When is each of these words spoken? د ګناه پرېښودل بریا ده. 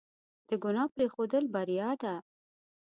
د 0.47 0.49
ګناه 0.63 0.89
پرېښودل 0.95 1.43
بریا 1.53 1.89
ده. 2.01 2.15